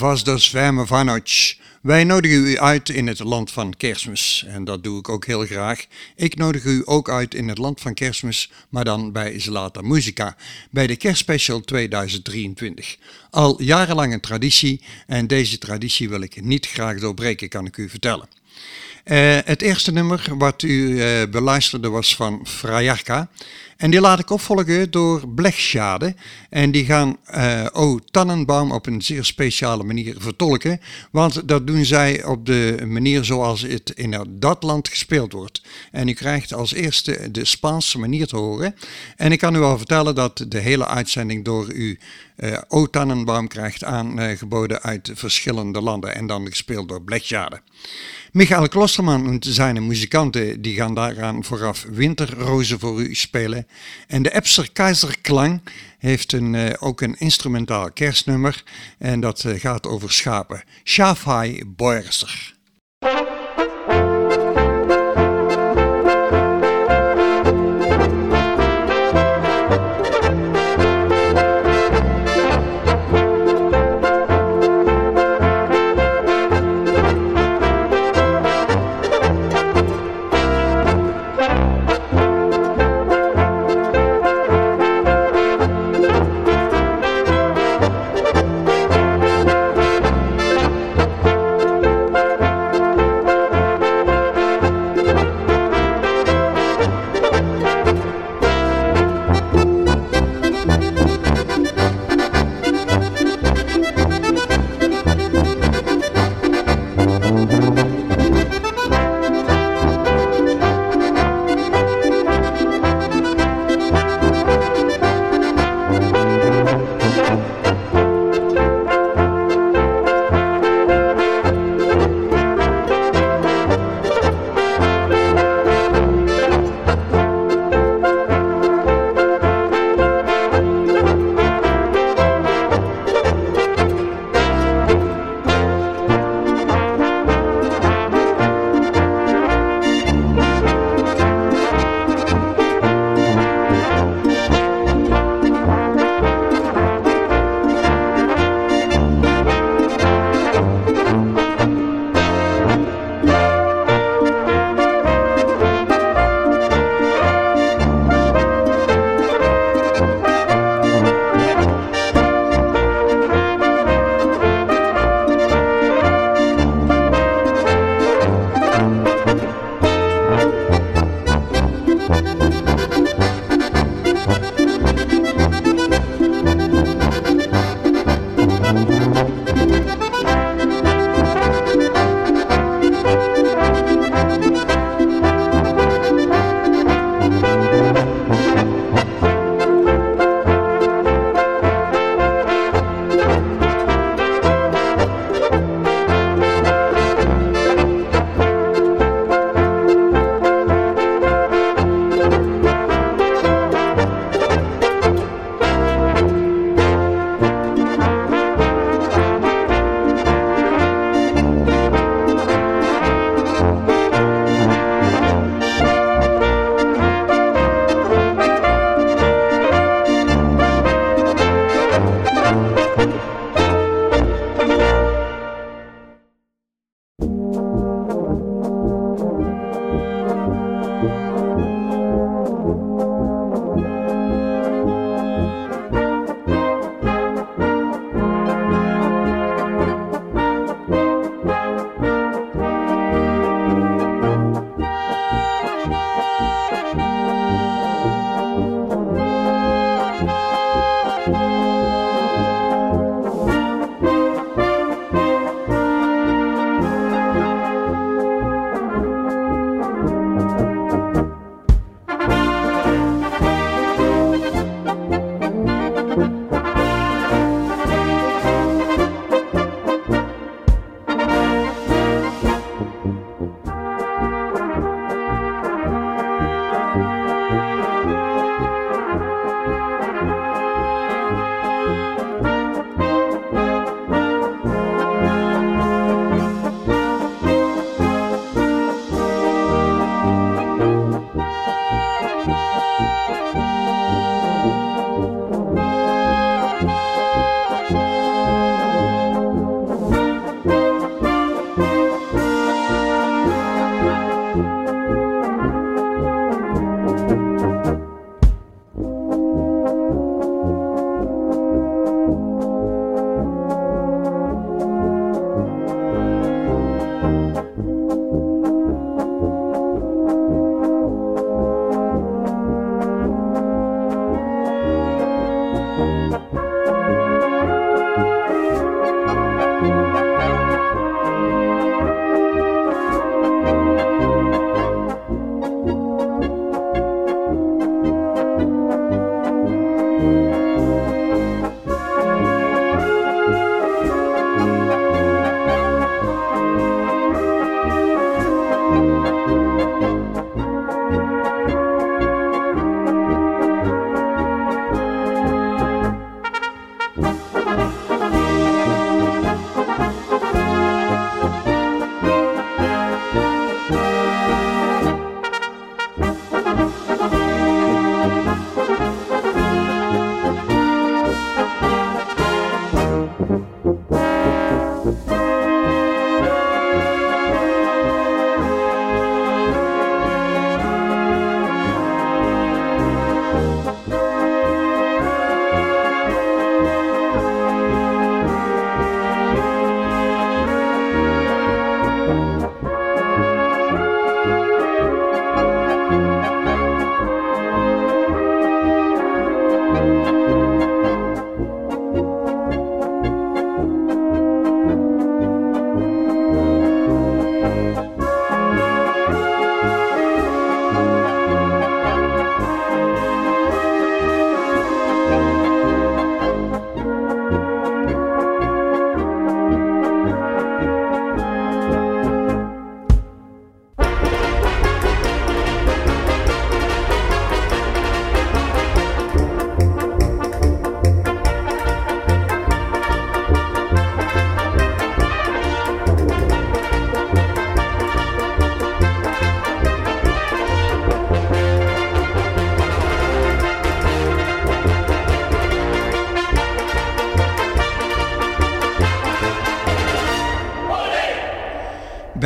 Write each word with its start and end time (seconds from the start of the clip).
Zwermen 0.00 0.86
vanoch. 0.86 1.54
Wij 1.82 2.04
nodigen 2.04 2.46
u 2.46 2.58
uit 2.58 2.88
in 2.88 3.06
het 3.06 3.18
land 3.18 3.50
van 3.50 3.76
kerstmis. 3.76 4.44
En 4.48 4.64
dat 4.64 4.82
doe 4.82 4.98
ik 4.98 5.08
ook 5.08 5.26
heel 5.26 5.46
graag. 5.46 5.86
Ik 6.16 6.36
nodig 6.36 6.64
u 6.64 6.82
ook 6.84 7.10
uit 7.10 7.34
in 7.34 7.48
het 7.48 7.58
land 7.58 7.80
van 7.80 7.94
kerstmis, 7.94 8.50
maar 8.68 8.84
dan 8.84 9.12
bij 9.12 9.40
Zlata 9.40 9.80
Musica. 9.80 10.36
Bij 10.70 10.86
de 10.86 10.96
kerstspecial 10.96 11.60
2023. 11.60 12.96
Al 13.30 13.62
jarenlang 13.62 14.12
een 14.12 14.20
traditie 14.20 14.80
en 15.06 15.26
deze 15.26 15.58
traditie 15.58 16.08
wil 16.08 16.20
ik 16.20 16.42
niet 16.42 16.66
graag 16.66 16.98
doorbreken, 16.98 17.48
kan 17.48 17.66
ik 17.66 17.76
u 17.76 17.88
vertellen. 17.88 18.28
Uh, 19.04 19.38
het 19.44 19.62
eerste 19.62 19.92
nummer 19.92 20.24
wat 20.38 20.62
u 20.62 20.68
uh, 20.68 21.22
beluisterde 21.30 21.88
was 21.88 22.16
van 22.16 22.46
Frajarka. 22.46 23.28
En 23.80 23.90
die 23.90 24.00
laat 24.00 24.18
ik 24.18 24.30
opvolgen 24.30 24.90
door 24.90 25.28
Blechschade. 25.28 26.14
En 26.50 26.70
die 26.70 26.84
gaan 26.84 27.16
uh, 27.34 27.66
O 27.72 27.98
Tannenbaum 28.10 28.72
op 28.72 28.86
een 28.86 29.02
zeer 29.02 29.24
speciale 29.24 29.84
manier 29.84 30.14
vertolken. 30.18 30.80
Want 31.10 31.48
dat 31.48 31.66
doen 31.66 31.84
zij 31.84 32.24
op 32.24 32.46
de 32.46 32.82
manier 32.86 33.24
zoals 33.24 33.60
het 33.60 33.90
in 33.90 34.26
dat 34.28 34.62
land 34.62 34.88
gespeeld 34.88 35.32
wordt. 35.32 35.62
En 35.90 36.08
u 36.08 36.12
krijgt 36.12 36.54
als 36.54 36.72
eerste 36.72 37.30
de 37.30 37.44
Spaanse 37.44 37.98
manier 37.98 38.26
te 38.26 38.36
horen. 38.36 38.74
En 39.16 39.32
ik 39.32 39.38
kan 39.38 39.54
u 39.54 39.60
al 39.60 39.76
vertellen 39.76 40.14
dat 40.14 40.44
de 40.48 40.58
hele 40.58 40.86
uitzending 40.86 41.44
door 41.44 41.72
u 41.72 41.98
uh, 42.36 42.58
O 42.68 42.86
Tannenbaum 42.86 43.48
krijgt 43.48 43.84
aangeboden 43.84 44.82
uit 44.82 45.10
verschillende 45.14 45.80
landen. 45.80 46.14
En 46.14 46.26
dan 46.26 46.46
gespeeld 46.46 46.88
door 46.88 47.02
Blechschade. 47.02 47.60
Michael 48.32 48.68
Klosterman 48.68 49.26
en 49.26 49.38
zijn 49.40 49.86
muzikanten 49.86 50.62
die 50.62 50.74
gaan 50.74 50.94
daaraan 50.94 51.44
vooraf 51.44 51.86
Winterrozen 51.90 52.78
voor 52.78 53.00
u 53.00 53.14
spelen. 53.14 53.66
En 54.06 54.22
de 54.22 54.34
Epser 54.34 54.72
Keizerklang 54.72 55.62
heeft 55.98 56.32
een, 56.32 56.54
uh, 56.54 56.70
ook 56.78 57.00
een 57.00 57.16
instrumentaal 57.18 57.92
kerstnummer 57.92 58.62
en 58.98 59.20
dat 59.20 59.44
uh, 59.44 59.60
gaat 59.60 59.86
over 59.86 60.12
schapen. 60.12 60.62
Schafhai 60.82 61.64
Boerser. 61.66 62.54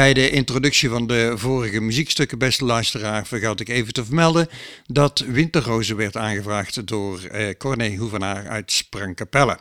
Bij 0.04 0.14
de 0.14 0.30
introductie 0.30 0.88
van 0.88 1.06
de 1.06 1.32
vorige 1.36 1.80
muziekstukken, 1.80 2.38
beste 2.38 2.64
luisteraar, 2.64 3.26
vergat 3.26 3.60
ik 3.60 3.68
even 3.68 3.92
te 3.92 4.04
vermelden 4.04 4.48
dat 4.86 5.18
Winterrozen 5.18 5.96
werd 5.96 6.16
aangevraagd 6.16 6.86
door 6.86 7.22
eh, 7.22 7.54
Corné 7.58 7.96
Hoevenaar 7.96 8.48
uit 8.48 8.72
Sprangkapelle. 8.72 9.58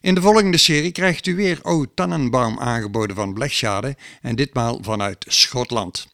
In 0.00 0.14
de 0.14 0.20
volgende 0.20 0.56
serie 0.56 0.92
krijgt 0.92 1.26
u 1.26 1.34
weer 1.34 1.58
O 1.62 1.84
Tannenbaum 1.94 2.58
aangeboden 2.58 3.16
van 3.16 3.34
Blechschade 3.34 3.96
en 4.20 4.36
ditmaal 4.36 4.78
vanuit 4.82 5.24
Schotland. 5.28 6.08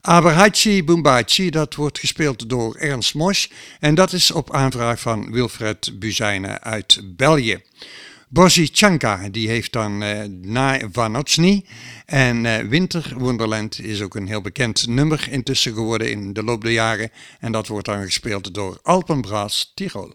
Aberhachi 0.00 0.84
Boombachi, 0.84 1.50
dat 1.50 1.74
wordt 1.74 1.98
gespeeld 1.98 2.48
door 2.48 2.74
Ernst 2.74 3.14
Mosch 3.14 3.48
en 3.80 3.94
dat 3.94 4.12
is 4.12 4.30
op 4.30 4.52
aanvraag 4.52 5.00
van 5.00 5.32
Wilfred 5.32 5.98
Buzijnen 5.98 6.62
uit 6.62 7.00
België. 7.04 7.62
Bosi 8.36 8.68
Chanka, 8.72 9.28
die 9.28 9.48
heeft 9.48 9.72
dan 9.72 10.02
uh, 10.02 10.22
Na 10.42 10.80
Vanotsny. 10.92 11.64
En 12.06 12.44
uh, 12.44 12.58
Winter 12.58 13.12
Wonderland 13.16 13.80
is 13.80 14.02
ook 14.02 14.14
een 14.14 14.26
heel 14.26 14.40
bekend 14.40 14.86
nummer 14.86 15.28
intussen 15.30 15.74
geworden 15.74 16.10
in 16.10 16.32
de 16.32 16.42
loop 16.42 16.62
der 16.62 16.72
jaren. 16.72 17.10
En 17.40 17.52
dat 17.52 17.66
wordt 17.66 17.86
dan 17.86 18.02
gespeeld 18.02 18.54
door 18.54 18.78
Alpenbraas 18.82 19.72
Tirol. 19.74 20.12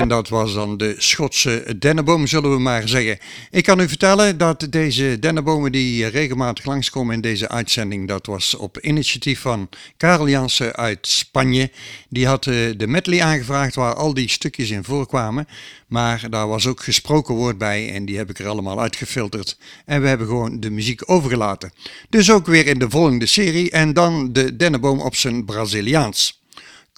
En 0.00 0.08
dat 0.08 0.28
was 0.28 0.54
dan 0.54 0.76
de 0.76 0.94
Schotse 0.98 1.76
dennenboom, 1.78 2.26
zullen 2.26 2.50
we 2.50 2.58
maar 2.58 2.88
zeggen. 2.88 3.18
Ik 3.50 3.64
kan 3.64 3.80
u 3.80 3.88
vertellen 3.88 4.38
dat 4.38 4.66
deze 4.70 5.16
dennenbomen 5.20 5.72
die 5.72 6.06
regelmatig 6.06 6.64
langskomen 6.64 7.14
in 7.14 7.20
deze 7.20 7.48
uitzending, 7.48 8.08
dat 8.08 8.26
was 8.26 8.54
op 8.54 8.78
initiatief 8.80 9.40
van 9.40 9.68
Karel 9.96 10.28
Jansen 10.28 10.76
uit 10.76 11.06
Spanje. 11.06 11.70
Die 12.08 12.26
had 12.26 12.46
eh, 12.46 12.54
de 12.76 12.86
medley 12.86 13.22
aangevraagd 13.22 13.74
waar 13.74 13.94
al 13.94 14.14
die 14.14 14.28
stukjes 14.28 14.70
in 14.70 14.84
voorkwamen. 14.84 15.48
Maar 15.86 16.26
daar 16.30 16.48
was 16.48 16.66
ook 16.66 16.82
gesproken 16.82 17.34
woord 17.34 17.58
bij 17.58 17.92
en 17.94 18.04
die 18.04 18.16
heb 18.16 18.30
ik 18.30 18.38
er 18.38 18.48
allemaal 18.48 18.80
uitgefilterd. 18.80 19.58
En 19.84 20.02
we 20.02 20.08
hebben 20.08 20.26
gewoon 20.26 20.60
de 20.60 20.70
muziek 20.70 21.10
overgelaten. 21.10 21.72
Dus 22.08 22.30
ook 22.30 22.46
weer 22.46 22.66
in 22.66 22.78
de 22.78 22.90
volgende 22.90 23.26
serie 23.26 23.70
en 23.70 23.92
dan 23.92 24.32
de 24.32 24.56
dennenboom 24.56 25.00
op 25.00 25.16
zijn 25.16 25.44
Braziliaans. 25.44 26.40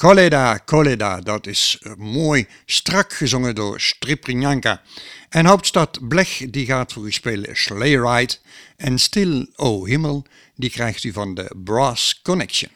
Coleda, 0.00 0.58
Coleda, 0.64 1.20
dat 1.20 1.46
is 1.46 1.78
eh, 1.82 1.92
mooi 1.96 2.46
strak 2.66 3.12
gezongen 3.12 3.54
door 3.54 3.80
Striprinjanka. 3.80 4.82
En 5.28 5.46
hoofdstad 5.46 6.08
Blech, 6.08 6.44
die 6.50 6.66
gaat 6.66 6.92
voor 6.92 7.06
u 7.06 7.12
spelen 7.12 7.56
Sleigh 7.56 8.02
Ride. 8.02 8.34
En 8.76 8.98
Stil, 8.98 9.46
O 9.56 9.84
Himmel, 9.86 10.24
die 10.54 10.70
krijgt 10.70 11.04
u 11.04 11.12
van 11.12 11.34
de 11.34 11.50
Brass 11.64 12.20
Connection. 12.22 12.70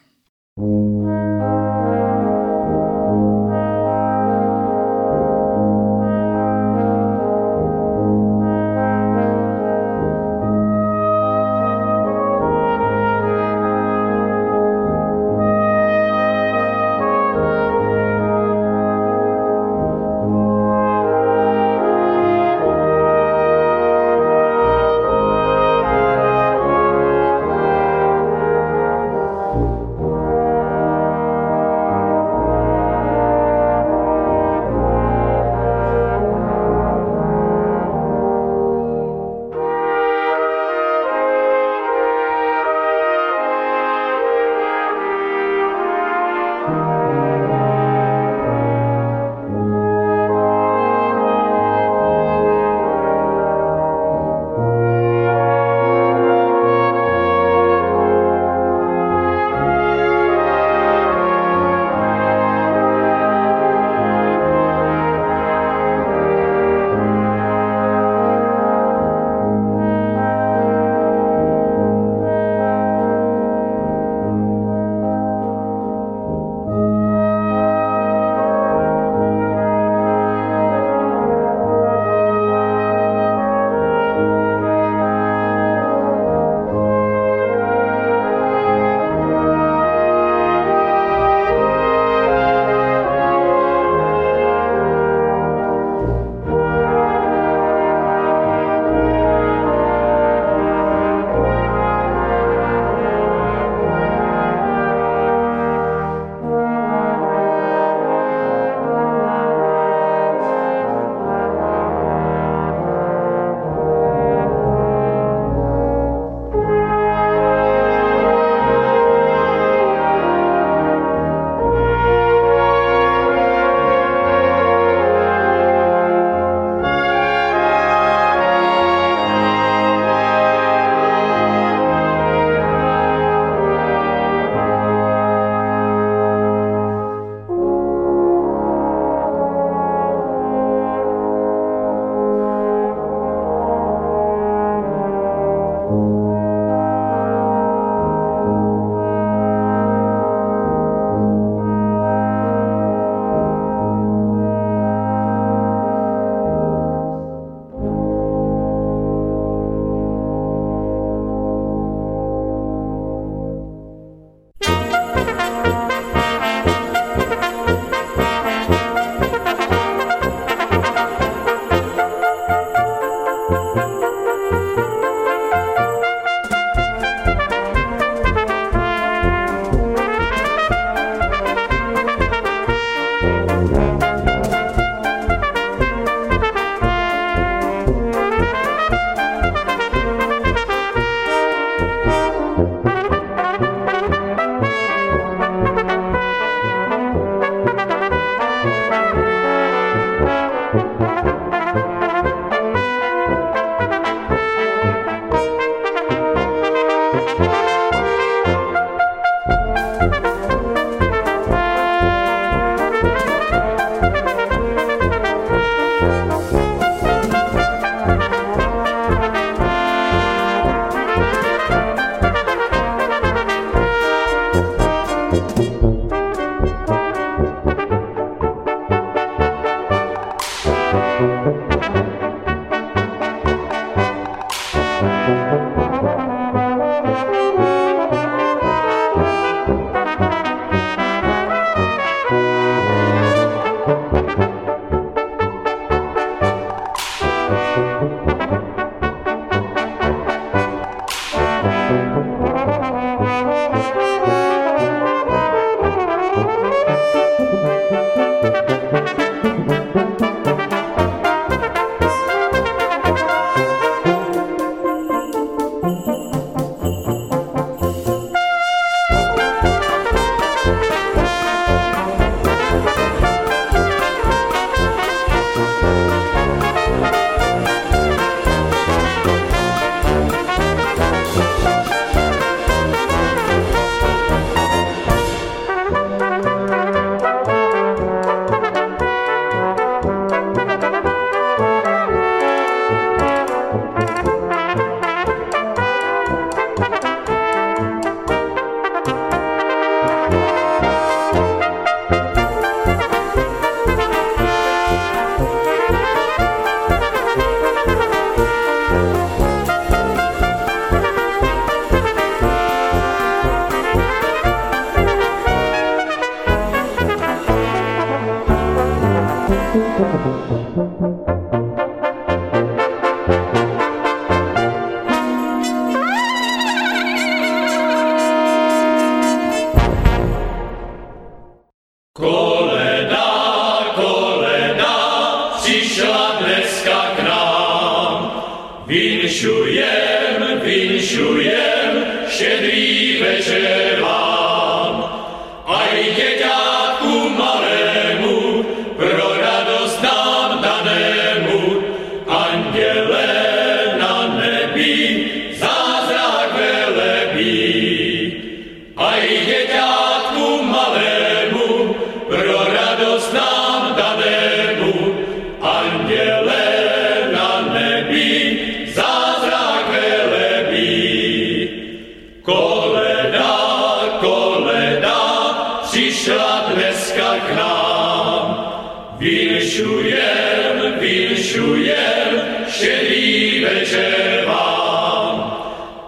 Přišla 376.05 376.73
dneska 376.75 377.37
k 377.37 377.57
nám. 377.57 378.71
Vinšujem, 379.19 380.95
vinšujem, 381.01 382.31
šedý 382.69 383.61
večer 383.65 384.45
vám. 384.47 385.57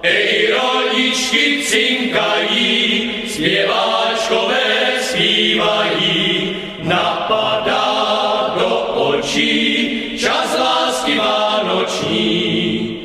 Ej, 0.02 0.52
rodičky 0.52 1.62
cinkají, 1.62 3.10
zpěváčkové 3.28 4.92
zpívají, 5.00 6.56
napadá 6.82 8.54
do 8.58 8.76
očí 8.78 10.18
čas 10.18 10.58
lásky 10.58 11.18
vánoční. 11.18 12.96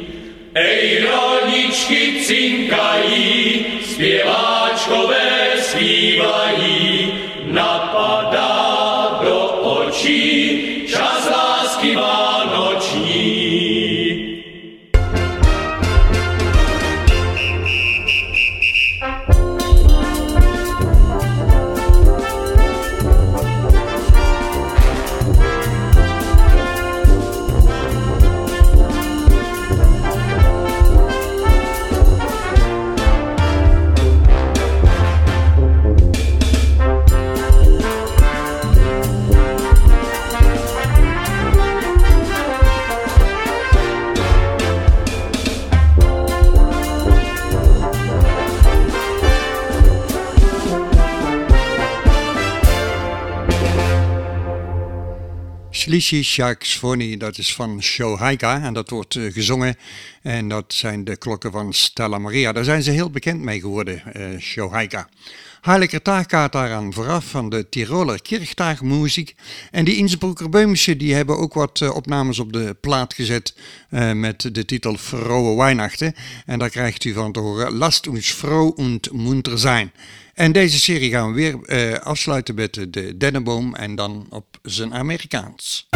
Ej, 0.54 1.08
rodičky 1.08 2.20
cinkají, 2.26 3.66
zpěváčkové 3.86 5.41
zpívají, 5.82 7.14
napadá 7.46 9.20
do 9.24 9.40
očí 9.48 10.51
Shlishi 56.02 56.24
Shaksfoni, 56.24 57.18
dat 57.18 57.38
is 57.38 57.56
van 57.56 57.82
Shohaika 57.82 58.62
en 58.62 58.74
dat 58.74 58.90
wordt 58.90 59.16
eh, 59.16 59.34
gezongen. 59.34 59.76
En 60.22 60.48
dat 60.48 60.74
zijn 60.74 61.04
de 61.04 61.18
klokken 61.18 61.52
van 61.52 61.74
Stella 61.74 62.18
Maria. 62.18 62.52
Daar 62.52 62.64
zijn 62.64 62.84
ze 62.84 62.92
heel 62.92 63.10
bekend 63.10 63.42
mee 63.42 63.60
geworden, 63.60 64.04
uh, 64.18 64.40
Shohaika. 64.40 65.10
Harlikertaag 65.62 66.26
gaat 66.28 66.52
daaraan 66.52 66.94
vooraf 66.94 67.26
van 67.26 67.50
de 67.50 67.70
Tiroler 67.70 68.22
Kirchtaagmuziek. 68.22 69.36
En 69.72 69.86
die 69.86 69.96
Innsbrucker 69.96 70.98
die 70.98 71.14
hebben 71.14 71.38
ook 71.38 71.54
wat 71.54 71.82
eh, 71.82 71.96
opnames 71.96 72.40
op 72.40 72.54
de 72.54 72.76
plaat 72.82 73.14
gezet 73.14 73.56
eh, 73.90 74.12
met 74.12 74.56
de 74.56 74.66
titel 74.66 74.98
Vroe 74.98 75.58
Weihnachten. 75.58 76.16
En 76.46 76.60
daar 76.60 76.70
krijgt 76.70 77.04
u 77.04 77.14
van 77.14 77.32
te 77.32 77.40
horen 77.40 77.74
Last 77.74 78.08
uns 78.08 78.32
froh 78.32 78.78
und 78.78 79.14
munter 79.14 79.60
zijn. 79.60 79.92
En 80.34 80.52
deze 80.52 80.80
serie 80.80 81.12
gaan 81.12 81.34
we 81.34 81.36
weer 81.36 81.64
eh, 81.64 82.00
afsluiten 82.00 82.56
met 82.56 82.74
de 82.90 83.18
denneboom 83.18 83.76
en 83.76 83.96
dan 83.96 84.28
op 84.30 84.46
zijn 84.62 84.94
Amerikaans. 84.94 85.88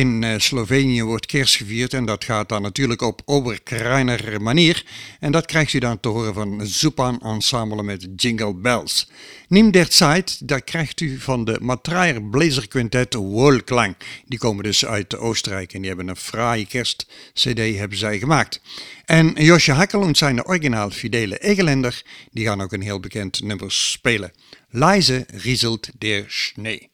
In 0.00 0.24
eh, 0.24 0.38
Slovenië 0.38 1.02
wordt 1.02 1.26
kerst 1.26 1.56
gevierd 1.56 1.94
en 1.94 2.04
dat 2.04 2.24
gaat 2.24 2.48
dan 2.48 2.62
natuurlijk 2.62 3.02
op 3.02 3.22
Oberkreiner 3.24 4.42
manier. 4.42 4.84
En 5.20 5.32
dat 5.32 5.46
krijgt 5.46 5.72
u 5.72 5.78
dan 5.78 6.00
te 6.00 6.08
horen 6.08 6.34
van 6.34 6.66
Zupan 6.66 7.20
Ensemble 7.20 7.82
met 7.82 8.08
Jingle 8.16 8.54
Bells. 8.54 9.10
Nimm 9.48 9.70
der 9.70 9.86
Zeit, 9.88 10.48
dat 10.48 10.64
krijgt 10.64 11.00
u 11.00 11.18
van 11.18 11.44
de 11.44 11.58
Matrayer 11.60 12.22
Blazer 12.22 12.68
Quintet. 12.68 13.12
Die 14.26 14.38
komen 14.38 14.64
dus 14.64 14.86
uit 14.86 15.16
Oostenrijk 15.16 15.72
en 15.72 15.80
die 15.80 15.88
hebben 15.88 16.08
een 16.08 16.16
fraaie 16.16 16.66
kerst-cd 16.66 17.76
hebben 17.76 17.98
zij 17.98 18.18
gemaakt. 18.18 18.60
En 19.04 19.32
Josje 19.36 19.72
Hakkel 19.72 20.02
en 20.02 20.14
zijn 20.14 20.46
originaal 20.46 20.90
fidele 20.90 21.38
Egeländer, 21.38 22.02
die 22.30 22.46
gaan 22.46 22.60
ook 22.60 22.72
een 22.72 22.82
heel 22.82 23.00
bekend 23.00 23.42
nummer 23.42 23.72
spelen. 23.72 24.32
Leise 24.70 25.26
rieselt 25.28 25.90
der 25.98 26.24
Schnee. 26.28 26.90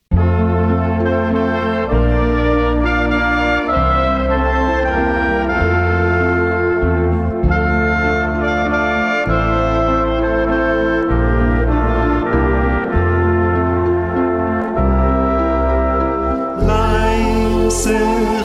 Leise 17.76 17.98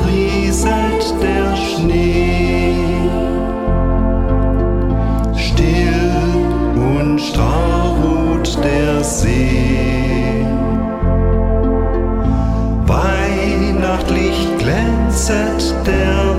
rieselt 0.09 1.15
der 1.21 1.55
Schnee, 1.55 2.75
still 5.37 6.11
und 6.75 7.17
starr 7.17 7.95
ruht 8.03 8.57
der 8.61 9.01
See. 9.03 10.45
Weihnachtlich 12.85 14.35
glänzet 14.57 15.75
der 15.85 16.30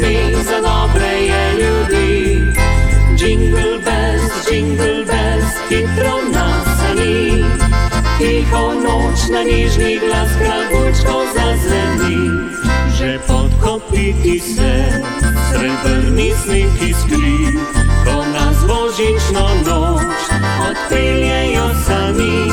spomin 0.00 0.44
za 0.44 0.60
dobre 0.60 1.06
je 1.06 1.52
ljudi. 1.60 2.40
Jingle 3.18 3.78
bells, 3.84 4.50
jingle 4.50 5.04
bells, 5.04 5.52
hitro 5.68 6.18
nasani. 6.32 7.44
Tiho 8.18 8.72
noč 8.74 9.20
na 9.32 9.42
nižni 9.42 9.98
glas 9.98 10.30
kragučko 10.38 11.24
zazveni. 11.34 12.30
Že 12.98 13.18
pod 13.26 13.50
kopiti 13.62 14.40
se 14.40 15.02
srebrni 15.50 16.32
sneg 16.44 16.90
iskri, 16.90 17.58
ko 18.04 18.24
nas 18.34 18.56
božično 18.68 19.48
noč 19.66 20.20
odpeljejo 20.68 21.68
sami. 21.86 22.52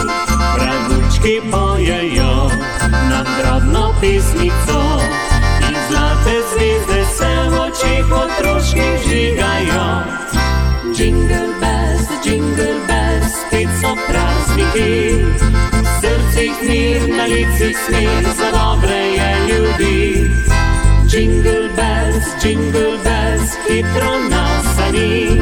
Pravučki 0.56 1.42
pojejo 1.52 2.50
nam 3.10 3.26
drobno 3.40 3.94
pismico. 4.02 4.87
otroški 8.28 8.88
žigajo. 9.10 9.88
Jingle 10.98 11.48
bells, 11.62 12.08
jingle 12.26 12.80
bells, 12.88 13.34
spet 13.48 13.70
so 13.82 13.96
prazniki. 14.08 15.26
V 15.84 15.88
srcih 16.02 16.56
mir, 16.68 17.10
na 17.18 17.26
licih 17.26 17.78
smir, 17.86 18.24
za 18.38 18.52
dobre 18.52 19.00
je 19.20 19.32
ljudi. 19.48 20.32
Jingle 21.12 21.70
bells, 21.76 22.26
jingle 22.44 22.98
bells, 23.04 23.52
hitro 23.68 24.14
nasani. 24.30 25.42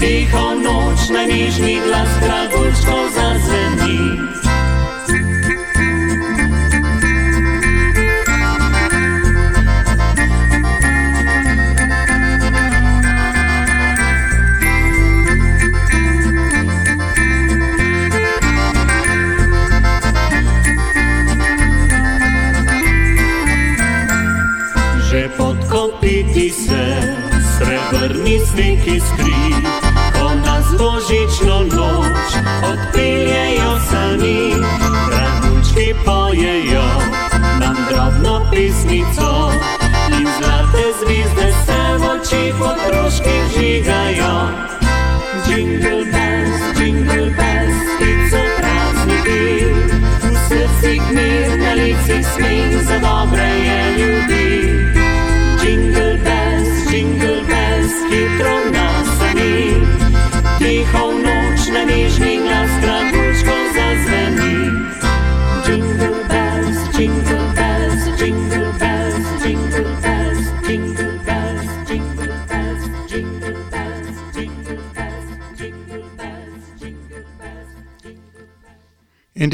Tiho 0.00 0.54
noč 0.54 1.08
na 1.10 1.22
nižni 1.26 1.80
glas, 1.86 2.08
dragočko 2.22 2.98
zazveni. 3.14 4.47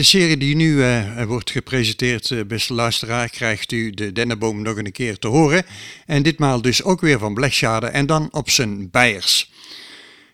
De 0.05 0.11
serie 0.11 0.37
die 0.37 0.57
nu 0.57 0.83
eh, 0.83 1.23
wordt 1.23 1.51
gepresenteerd, 1.51 2.31
uh, 2.31 2.45
beste 2.45 2.75
luisteraar, 2.75 3.29
krijgt 3.29 3.73
u 3.73 3.91
de 3.91 4.13
dennenboom 4.13 4.63
nog 4.63 4.77
een 4.77 4.93
keer 4.93 5.19
te 5.19 5.27
horen. 5.27 5.65
En 6.07 6.23
ditmaal 6.23 6.63
dus 6.63 6.83
ook 6.83 7.01
weer 7.01 7.19
van 7.19 7.35
Blechschade 7.35 7.87
en 7.87 8.07
dan 8.07 8.29
op 8.31 8.51
zijn 8.51 8.91
bijers. 8.91 9.51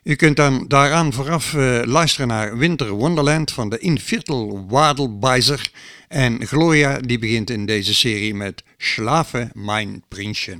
U 0.02 0.14
kunt 0.14 0.36
dan 0.36 0.64
daaraan 0.68 1.12
vooraf 1.12 1.54
eh, 1.54 1.80
luisteren 1.84 2.28
naar 2.28 2.58
Winter 2.58 2.90
Wonderland 2.90 3.52
van 3.52 3.68
de 3.68 3.78
Inviertel 3.78 4.66
Wadelbeiser. 4.68 5.70
En 6.08 6.46
Gloria 6.46 6.98
die 6.98 7.18
begint 7.18 7.50
in 7.50 7.66
deze 7.66 7.94
serie 7.94 8.34
met 8.34 8.62
Slaven, 8.76 9.50
mijn 9.54 10.04
prinsje. 10.08 10.58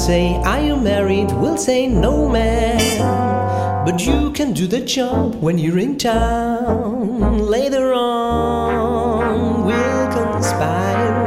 Say, 0.00 0.34
Are 0.44 0.60
you 0.60 0.76
married? 0.76 1.30
We'll 1.32 1.58
say, 1.58 1.86
No, 1.86 2.28
man. 2.28 2.80
But 3.84 4.06
you 4.06 4.32
can 4.32 4.52
do 4.52 4.66
the 4.66 4.80
job 4.80 5.34
when 5.42 5.58
you're 5.58 5.78
in 5.78 5.98
town. 5.98 7.38
Later 7.56 7.92
on, 7.92 9.64
we'll 9.66 10.08
conspire 10.12 11.26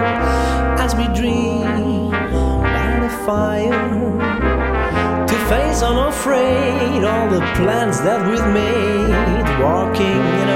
as 0.86 0.95
we 0.95 1.05
dream 1.19 2.09
by 2.76 2.99
the 3.03 3.11
fire 3.26 3.84
to 5.28 5.36
face 5.49 5.82
unafraid 5.84 7.03
all 7.03 7.30
the 7.30 7.43
plans 7.57 8.01
that 8.01 8.19
we've 8.28 8.49
made, 8.61 9.47
walking 9.61 10.21
in 10.41 10.47
a 10.49 10.53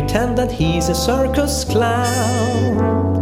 pretend 0.00 0.38
that 0.38 0.52
he's 0.52 0.88
a 0.88 0.94
circus 0.94 1.64
clown. 1.64 3.16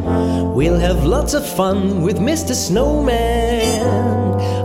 We'll 0.54 0.78
have 0.78 1.06
lots 1.06 1.32
of 1.32 1.46
fun 1.46 2.02
with 2.02 2.18
Mr. 2.18 2.54
Snowman 2.54 3.80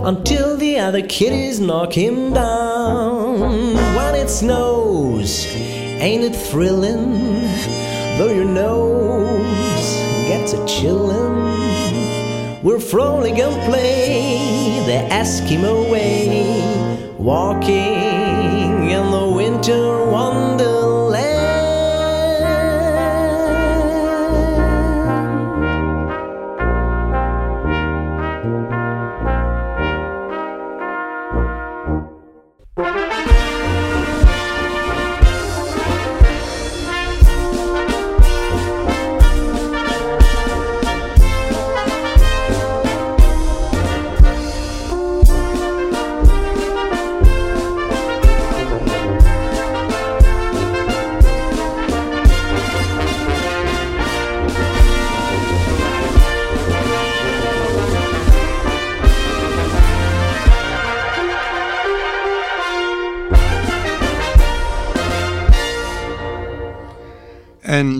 until 0.04 0.58
the 0.58 0.78
other 0.78 1.00
kiddies 1.06 1.58
knock 1.58 1.94
him 1.94 2.34
down. 2.34 3.74
When 3.96 4.14
it 4.14 4.28
snows, 4.28 5.46
ain't 6.06 6.24
it 6.24 6.36
thrilling? 6.36 7.44
Though 8.18 8.32
your 8.38 8.50
nose 8.64 9.88
gets 10.28 10.52
a 10.52 10.58
chillin'. 10.66 12.62
we're 12.62 12.78
frolic 12.78 13.38
and 13.38 13.56
play 13.70 14.84
the 14.84 14.98
Eskimo 15.14 15.90
way, 15.90 17.14
walking 17.16 18.11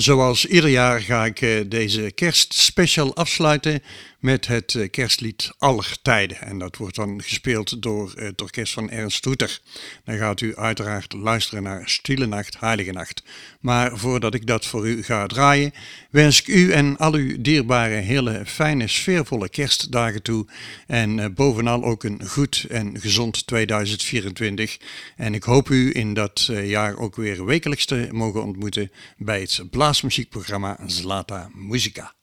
zoals 0.03 0.47
ieder 0.47 0.71
jaar 0.71 1.01
ga 1.01 1.25
ik 1.25 1.41
eh, 1.41 1.61
deze 1.67 2.11
kerstspecial 2.73 3.15
afsluiten 3.17 3.83
met 4.19 4.47
het 4.47 4.75
eh, 4.75 4.91
kerstlied 4.91 5.53
Aller 5.59 5.97
Tijden. 6.03 6.41
En 6.41 6.59
dat 6.59 6.77
wordt 6.77 6.97
dan 6.97 7.23
gespeeld 7.23 7.83
door 7.83 8.13
eh, 8.17 8.25
het 8.25 8.43
orkest 8.43 8.73
van 8.73 8.91
Ernst 8.91 9.25
Hoeter. 9.25 9.61
Dan 10.05 10.17
gaat 10.17 10.41
u 10.41 10.57
uiteraard 10.57 11.13
luisteren 11.13 11.63
naar 11.63 11.89
Stille 11.89 12.27
Nacht, 12.27 12.61
Heilige 12.61 12.93
Nacht. 12.93 13.23
Maar 13.61 13.99
voordat 13.99 14.35
ik 14.35 14.47
dat 14.47 14.67
voor 14.67 14.89
u 14.89 15.03
ga 15.03 15.27
draaien, 15.27 15.73
wens 16.11 16.41
ik 16.41 16.49
u 16.49 16.73
en 16.73 16.97
al 16.97 17.15
uw 17.15 17.41
dierbare 17.41 17.95
hele 17.95 18.43
fijne, 18.47 18.87
sfeervolle 18.87 19.49
kerstdagen 19.49 20.23
toe. 20.23 20.47
En 20.87 21.19
eh, 21.19 21.31
bovenal 21.35 21.85
ook 21.85 22.05
een 22.05 22.27
goed 22.29 22.67
en 22.69 23.01
gezond 23.01 23.47
2024. 23.47 24.79
En 25.17 25.35
ik 25.35 25.43
hoop 25.43 25.69
u 25.69 25.95
in 25.95 26.15
dat 26.15 26.51
jaar 26.65 26.97
ook 26.97 27.17
weer 27.17 27.45
wekelijks 27.45 27.85
te 27.85 28.09
mogen 28.11 28.45
ontmoeten 28.45 28.91
bij 29.17 29.41
het 29.41 29.63
blaasmuziekprogramma 29.71 30.79
Zlata 30.87 31.51
Muzika. 31.55 32.15